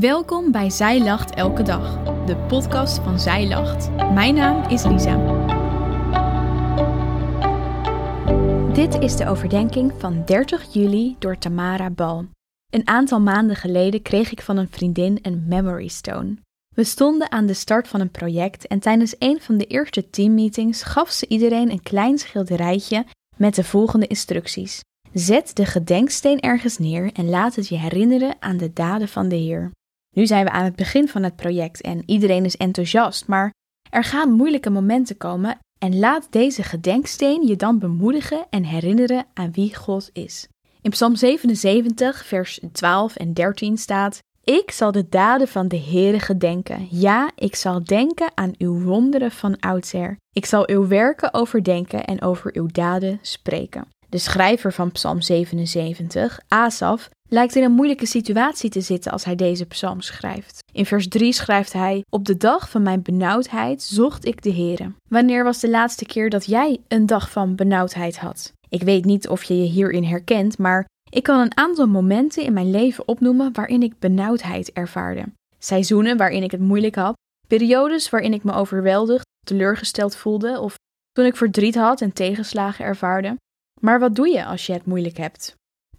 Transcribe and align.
Welkom 0.00 0.52
bij 0.52 0.70
Zij 0.70 1.02
Lacht 1.02 1.34
Elke 1.34 1.62
Dag, 1.62 2.02
de 2.26 2.36
podcast 2.36 2.98
van 2.98 3.20
Zij 3.20 3.48
Lacht. 3.48 3.90
Mijn 3.90 4.34
naam 4.34 4.70
is 4.70 4.84
Lisa. 4.84 5.16
Dit 8.72 8.94
is 8.94 9.16
de 9.16 9.28
overdenking 9.28 9.92
van 9.98 10.22
30 10.24 10.72
juli 10.72 11.16
door 11.18 11.38
Tamara 11.38 11.90
Bal. 11.90 12.24
Een 12.70 12.88
aantal 12.88 13.20
maanden 13.20 13.56
geleden 13.56 14.02
kreeg 14.02 14.32
ik 14.32 14.40
van 14.40 14.56
een 14.56 14.68
vriendin 14.70 15.18
een 15.22 15.44
memory 15.48 15.88
stone. 15.88 16.36
We 16.74 16.84
stonden 16.84 17.30
aan 17.30 17.46
de 17.46 17.54
start 17.54 17.88
van 17.88 18.00
een 18.00 18.10
project 18.10 18.66
en 18.66 18.78
tijdens 18.78 19.14
een 19.18 19.40
van 19.40 19.56
de 19.56 19.66
eerste 19.66 20.10
teammeetings 20.10 20.82
gaf 20.82 21.10
ze 21.10 21.28
iedereen 21.28 21.70
een 21.70 21.82
klein 21.82 22.18
schilderijtje 22.18 23.04
met 23.36 23.54
de 23.54 23.64
volgende 23.64 24.06
instructies. 24.06 24.80
Zet 25.12 25.56
de 25.56 25.66
gedenksteen 25.66 26.40
ergens 26.40 26.78
neer 26.78 27.10
en 27.12 27.28
laat 27.28 27.54
het 27.54 27.68
je 27.68 27.78
herinneren 27.78 28.36
aan 28.38 28.56
de 28.56 28.72
daden 28.72 29.08
van 29.08 29.28
de 29.28 29.36
Heer. 29.36 29.70
Nu 30.16 30.26
zijn 30.26 30.44
we 30.44 30.50
aan 30.50 30.64
het 30.64 30.76
begin 30.76 31.08
van 31.08 31.22
het 31.22 31.36
project 31.36 31.80
en 31.80 32.02
iedereen 32.06 32.44
is 32.44 32.56
enthousiast, 32.56 33.26
maar 33.26 33.52
er 33.90 34.04
gaan 34.04 34.32
moeilijke 34.32 34.70
momenten 34.70 35.16
komen 35.16 35.58
en 35.78 35.98
laat 35.98 36.26
deze 36.30 36.62
gedenksteen 36.62 37.46
je 37.46 37.56
dan 37.56 37.78
bemoedigen 37.78 38.46
en 38.50 38.64
herinneren 38.64 39.26
aan 39.34 39.52
wie 39.52 39.74
God 39.74 40.10
is. 40.12 40.48
In 40.80 40.90
Psalm 40.90 41.16
77, 41.16 42.24
vers 42.24 42.60
12 42.72 43.16
en 43.16 43.32
13 43.32 43.76
staat: 43.76 44.18
Ik 44.44 44.70
zal 44.70 44.92
de 44.92 45.08
daden 45.08 45.48
van 45.48 45.68
de 45.68 45.80
Heere 45.80 46.20
gedenken. 46.20 46.86
Ja, 46.90 47.30
ik 47.34 47.54
zal 47.54 47.84
denken 47.84 48.30
aan 48.34 48.54
uw 48.58 48.82
wonderen 48.82 49.30
van 49.30 49.60
oudsher. 49.60 50.16
Ik 50.32 50.46
zal 50.46 50.68
uw 50.68 50.86
werken 50.86 51.34
overdenken 51.34 52.04
en 52.04 52.22
over 52.22 52.50
uw 52.56 52.66
daden 52.66 53.18
spreken. 53.22 53.88
De 54.08 54.18
schrijver 54.18 54.72
van 54.72 54.92
Psalm 54.92 55.20
77, 55.20 56.40
Asaf, 56.48 57.08
lijkt 57.28 57.56
in 57.56 57.62
een 57.62 57.72
moeilijke 57.72 58.06
situatie 58.06 58.70
te 58.70 58.80
zitten 58.80 59.12
als 59.12 59.24
hij 59.24 59.36
deze 59.36 59.66
psalm 59.66 60.00
schrijft. 60.00 60.62
In 60.72 60.86
vers 60.86 61.08
3 61.08 61.32
schrijft 61.32 61.72
hij: 61.72 62.04
Op 62.10 62.24
de 62.24 62.36
dag 62.36 62.70
van 62.70 62.82
mijn 62.82 63.02
benauwdheid 63.02 63.82
zocht 63.82 64.24
ik 64.24 64.42
de 64.42 64.52
Heere. 64.52 64.92
Wanneer 65.08 65.44
was 65.44 65.60
de 65.60 65.70
laatste 65.70 66.04
keer 66.04 66.30
dat 66.30 66.44
jij 66.44 66.80
een 66.88 67.06
dag 67.06 67.30
van 67.30 67.54
benauwdheid 67.54 68.18
had? 68.18 68.52
Ik 68.68 68.82
weet 68.82 69.04
niet 69.04 69.28
of 69.28 69.42
je 69.42 69.56
je 69.56 69.68
hierin 69.68 70.04
herkent, 70.04 70.58
maar 70.58 70.86
ik 71.10 71.22
kan 71.22 71.40
een 71.40 71.56
aantal 71.56 71.86
momenten 71.86 72.44
in 72.44 72.52
mijn 72.52 72.70
leven 72.70 73.08
opnoemen 73.08 73.52
waarin 73.52 73.82
ik 73.82 73.98
benauwdheid 73.98 74.72
ervaarde. 74.72 75.24
Seizoenen 75.58 76.16
waarin 76.16 76.42
ik 76.42 76.50
het 76.50 76.60
moeilijk 76.60 76.94
had, 76.94 77.14
periodes 77.48 78.10
waarin 78.10 78.32
ik 78.32 78.44
me 78.44 78.52
overweldigd, 78.52 79.24
teleurgesteld 79.46 80.16
voelde 80.16 80.60
of 80.60 80.74
toen 81.12 81.24
ik 81.24 81.36
verdriet 81.36 81.74
had 81.74 82.00
en 82.00 82.12
tegenslagen 82.12 82.84
ervaarde. 82.84 83.36
Maar 83.80 84.00
wat 84.00 84.14
doe 84.14 84.28
je 84.28 84.44
als 84.44 84.66
je 84.66 84.72
het 84.72 84.86
moeilijk 84.86 85.16
hebt? 85.16 85.54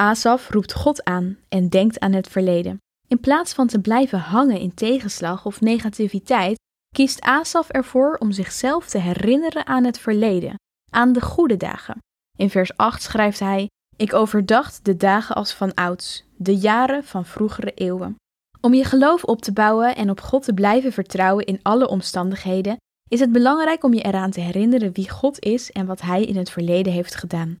Asaf 0.00 0.50
roept 0.50 0.72
God 0.72 1.04
aan 1.04 1.38
en 1.48 1.68
denkt 1.68 2.00
aan 2.00 2.12
het 2.12 2.28
verleden. 2.28 2.78
In 3.08 3.20
plaats 3.20 3.52
van 3.52 3.66
te 3.66 3.80
blijven 3.80 4.18
hangen 4.18 4.60
in 4.60 4.74
tegenslag 4.74 5.46
of 5.46 5.60
negativiteit, 5.60 6.58
kiest 6.94 7.20
Asaf 7.20 7.68
ervoor 7.68 8.16
om 8.16 8.32
zichzelf 8.32 8.88
te 8.88 8.98
herinneren 8.98 9.66
aan 9.66 9.84
het 9.84 9.98
verleden, 9.98 10.54
aan 10.90 11.12
de 11.12 11.20
goede 11.20 11.56
dagen. 11.56 11.98
In 12.38 12.50
vers 12.50 12.76
8 12.76 13.02
schrijft 13.02 13.38
hij: 13.38 13.68
Ik 13.96 14.14
overdacht 14.14 14.84
de 14.84 14.96
dagen 14.96 15.34
als 15.34 15.52
van 15.52 15.74
ouds, 15.74 16.24
de 16.36 16.56
jaren 16.56 17.04
van 17.04 17.24
vroegere 17.24 17.72
eeuwen. 17.74 18.16
Om 18.60 18.74
je 18.74 18.84
geloof 18.84 19.24
op 19.24 19.42
te 19.42 19.52
bouwen 19.52 19.96
en 19.96 20.10
op 20.10 20.20
God 20.20 20.44
te 20.44 20.54
blijven 20.54 20.92
vertrouwen 20.92 21.44
in 21.44 21.60
alle 21.62 21.88
omstandigheden, 21.88 22.76
is 23.08 23.20
het 23.20 23.32
belangrijk 23.32 23.84
om 23.84 23.94
je 23.94 24.02
eraan 24.02 24.30
te 24.30 24.40
herinneren 24.40 24.92
wie 24.92 25.10
God 25.10 25.44
is 25.44 25.70
en 25.70 25.86
wat 25.86 26.00
Hij 26.00 26.24
in 26.24 26.36
het 26.36 26.50
verleden 26.50 26.92
heeft 26.92 27.14
gedaan. 27.14 27.56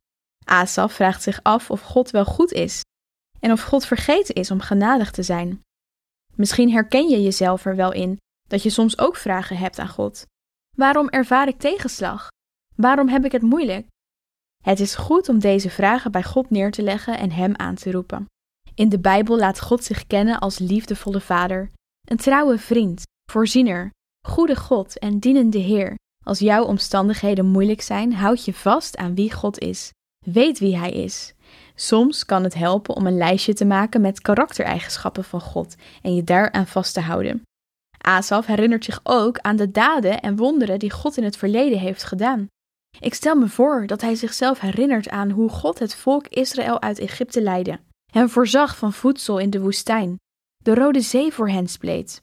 Asaf 0.50 0.92
vraagt 0.92 1.22
zich 1.22 1.42
af 1.42 1.70
of 1.70 1.80
God 1.80 2.10
wel 2.10 2.24
goed 2.24 2.52
is 2.52 2.82
en 3.40 3.52
of 3.52 3.62
God 3.62 3.86
vergeten 3.86 4.34
is 4.34 4.50
om 4.50 4.60
genadig 4.60 5.10
te 5.10 5.22
zijn. 5.22 5.60
Misschien 6.34 6.70
herken 6.70 7.08
je 7.08 7.22
jezelf 7.22 7.64
er 7.64 7.76
wel 7.76 7.92
in 7.92 8.18
dat 8.48 8.62
je 8.62 8.70
soms 8.70 8.98
ook 8.98 9.16
vragen 9.16 9.56
hebt 9.56 9.78
aan 9.78 9.88
God. 9.88 10.26
Waarom 10.76 11.08
ervaar 11.08 11.48
ik 11.48 11.58
tegenslag? 11.58 12.28
Waarom 12.76 13.08
heb 13.08 13.24
ik 13.24 13.32
het 13.32 13.42
moeilijk? 13.42 13.86
Het 14.64 14.80
is 14.80 14.94
goed 14.94 15.28
om 15.28 15.38
deze 15.38 15.70
vragen 15.70 16.12
bij 16.12 16.22
God 16.22 16.50
neer 16.50 16.70
te 16.70 16.82
leggen 16.82 17.18
en 17.18 17.30
Hem 17.30 17.56
aan 17.56 17.74
te 17.74 17.90
roepen. 17.90 18.26
In 18.74 18.88
de 18.88 18.98
Bijbel 18.98 19.38
laat 19.38 19.60
God 19.60 19.84
zich 19.84 20.06
kennen 20.06 20.38
als 20.38 20.58
liefdevolle 20.58 21.20
Vader, 21.20 21.70
een 22.04 22.16
trouwe 22.16 22.58
vriend, 22.58 23.02
voorziener, 23.30 23.90
goede 24.26 24.56
God 24.56 24.98
en 24.98 25.18
dienende 25.18 25.58
Heer. 25.58 25.94
Als 26.24 26.38
jouw 26.38 26.64
omstandigheden 26.64 27.46
moeilijk 27.46 27.80
zijn, 27.80 28.14
houd 28.14 28.44
je 28.44 28.54
vast 28.54 28.96
aan 28.96 29.14
wie 29.14 29.32
God 29.32 29.58
is. 29.58 29.90
Weet 30.26 30.58
wie 30.58 30.76
Hij 30.76 30.90
is. 30.90 31.34
Soms 31.74 32.24
kan 32.24 32.44
het 32.44 32.54
helpen 32.54 32.94
om 32.94 33.06
een 33.06 33.16
lijstje 33.16 33.54
te 33.54 33.64
maken 33.64 34.00
met 34.00 34.20
karaktereigenschappen 34.20 35.24
van 35.24 35.40
God 35.40 35.74
en 36.02 36.14
je 36.14 36.24
daaraan 36.24 36.66
vast 36.66 36.94
te 36.94 37.00
houden. 37.00 37.42
Asaf 37.98 38.46
herinnert 38.46 38.84
zich 38.84 39.00
ook 39.02 39.38
aan 39.38 39.56
de 39.56 39.70
daden 39.70 40.20
en 40.20 40.36
wonderen 40.36 40.78
die 40.78 40.90
God 40.90 41.16
in 41.16 41.24
het 41.24 41.36
verleden 41.36 41.78
heeft 41.78 42.02
gedaan. 42.02 42.46
Ik 43.00 43.14
stel 43.14 43.34
me 43.34 43.48
voor 43.48 43.86
dat 43.86 44.00
hij 44.00 44.14
zichzelf 44.14 44.60
herinnert 44.60 45.08
aan 45.08 45.30
hoe 45.30 45.48
God 45.48 45.78
het 45.78 45.94
volk 45.94 46.26
Israël 46.28 46.80
uit 46.80 46.98
Egypte 46.98 47.42
leidde, 47.42 47.78
hem 48.12 48.28
voorzag 48.28 48.76
van 48.76 48.92
voedsel 48.92 49.38
in 49.38 49.50
de 49.50 49.60
woestijn, 49.60 50.16
de 50.64 50.74
Rode 50.74 51.00
Zee 51.00 51.32
voor 51.32 51.48
hen 51.48 51.68
spleet, 51.68 52.22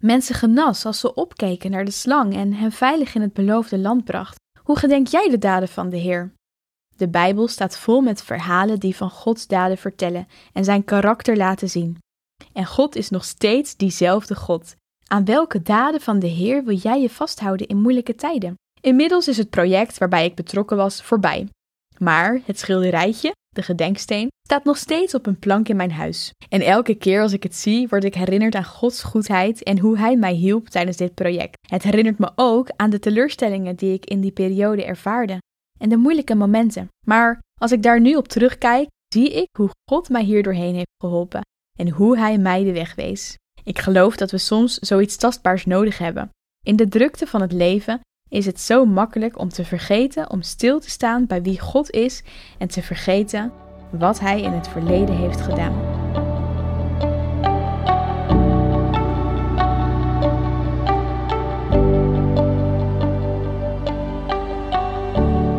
mensen 0.00 0.34
genas 0.34 0.84
als 0.84 1.00
ze 1.00 1.14
opkeken 1.14 1.70
naar 1.70 1.84
de 1.84 1.90
slang 1.90 2.34
en 2.34 2.52
hen 2.52 2.72
veilig 2.72 3.14
in 3.14 3.20
het 3.20 3.32
beloofde 3.32 3.78
land 3.78 4.04
bracht. 4.04 4.36
Hoe 4.62 4.78
gedenk 4.78 5.06
jij 5.06 5.28
de 5.30 5.38
daden 5.38 5.68
van 5.68 5.88
de 5.88 5.96
Heer? 5.96 6.32
De 6.98 7.08
Bijbel 7.08 7.48
staat 7.48 7.78
vol 7.78 8.00
met 8.00 8.22
verhalen 8.22 8.78
die 8.78 8.96
van 8.96 9.10
Gods 9.10 9.46
daden 9.46 9.78
vertellen 9.78 10.28
en 10.52 10.64
zijn 10.64 10.84
karakter 10.84 11.36
laten 11.36 11.70
zien. 11.70 11.98
En 12.52 12.66
God 12.66 12.96
is 12.96 13.10
nog 13.10 13.24
steeds 13.24 13.76
diezelfde 13.76 14.34
God. 14.34 14.74
Aan 15.06 15.24
welke 15.24 15.62
daden 15.62 16.00
van 16.00 16.18
de 16.18 16.26
Heer 16.26 16.64
wil 16.64 16.76
jij 16.76 17.00
je 17.00 17.10
vasthouden 17.10 17.66
in 17.66 17.80
moeilijke 17.80 18.14
tijden? 18.14 18.54
Inmiddels 18.80 19.28
is 19.28 19.36
het 19.36 19.50
project 19.50 19.98
waarbij 19.98 20.24
ik 20.24 20.34
betrokken 20.34 20.76
was 20.76 21.02
voorbij. 21.02 21.48
Maar 21.98 22.40
het 22.44 22.58
schilderijtje, 22.58 23.32
de 23.48 23.62
gedenksteen, 23.62 24.28
staat 24.46 24.64
nog 24.64 24.76
steeds 24.76 25.14
op 25.14 25.26
een 25.26 25.38
plank 25.38 25.68
in 25.68 25.76
mijn 25.76 25.92
huis. 25.92 26.30
En 26.48 26.60
elke 26.60 26.94
keer 26.94 27.22
als 27.22 27.32
ik 27.32 27.42
het 27.42 27.54
zie, 27.54 27.88
word 27.88 28.04
ik 28.04 28.14
herinnerd 28.14 28.54
aan 28.54 28.64
Gods 28.64 29.02
goedheid 29.02 29.62
en 29.62 29.78
hoe 29.78 29.98
Hij 29.98 30.16
mij 30.16 30.34
hielp 30.34 30.68
tijdens 30.68 30.96
dit 30.96 31.14
project. 31.14 31.56
Het 31.70 31.82
herinnert 31.82 32.18
me 32.18 32.30
ook 32.34 32.70
aan 32.76 32.90
de 32.90 32.98
teleurstellingen 32.98 33.76
die 33.76 33.92
ik 33.92 34.04
in 34.04 34.20
die 34.20 34.32
periode 34.32 34.84
ervaarde 34.84 35.38
en 35.78 35.88
de 35.88 35.96
moeilijke 35.96 36.34
momenten. 36.34 36.88
Maar 37.06 37.40
als 37.60 37.72
ik 37.72 37.82
daar 37.82 38.00
nu 38.00 38.14
op 38.14 38.28
terugkijk, 38.28 38.88
zie 39.14 39.32
ik 39.32 39.48
hoe 39.58 39.70
God 39.90 40.08
mij 40.08 40.22
hier 40.22 40.42
doorheen 40.42 40.74
heeft 40.74 40.94
geholpen 41.02 41.40
en 41.78 41.90
hoe 41.90 42.18
Hij 42.18 42.38
mij 42.38 42.64
de 42.64 42.72
weg 42.72 42.94
wees. 42.94 43.36
Ik 43.64 43.78
geloof 43.78 44.16
dat 44.16 44.30
we 44.30 44.38
soms 44.38 44.74
zoiets 44.74 45.16
tastbaars 45.16 45.64
nodig 45.64 45.98
hebben. 45.98 46.30
In 46.66 46.76
de 46.76 46.88
drukte 46.88 47.26
van 47.26 47.40
het 47.40 47.52
leven 47.52 48.00
is 48.28 48.46
het 48.46 48.60
zo 48.60 48.84
makkelijk 48.84 49.38
om 49.38 49.48
te 49.48 49.64
vergeten 49.64 50.30
om 50.30 50.42
stil 50.42 50.80
te 50.80 50.90
staan 50.90 51.26
bij 51.26 51.42
wie 51.42 51.60
God 51.60 51.90
is 51.90 52.22
en 52.58 52.68
te 52.68 52.82
vergeten 52.82 53.52
wat 53.90 54.20
Hij 54.20 54.42
in 54.42 54.52
het 54.52 54.68
verleden 54.68 55.16
heeft 55.16 55.40
gedaan. 55.40 55.97